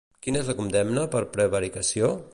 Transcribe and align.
Quina 0.27 0.39
és 0.45 0.49
la 0.51 0.55
condemna 0.61 1.05
per 1.17 1.23
prevaricació? 1.37 2.15